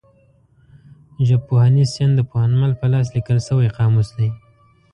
ژبپوهنیز 1.27 1.89
سیند 1.95 2.13
د 2.17 2.21
پوهنمل 2.31 2.71
په 2.79 2.85
لاس 2.91 3.07
لیکل 3.15 3.37
شوی 3.47 3.73
قاموس 3.77 4.09
دی. 4.17 4.29